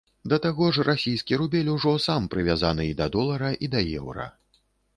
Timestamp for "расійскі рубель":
0.87-1.69